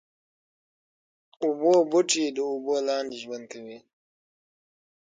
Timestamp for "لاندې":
2.87-3.15